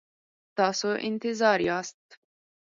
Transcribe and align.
تاسو 0.57 0.89
انتظار 1.07 1.59
یاست؟ 1.69 2.03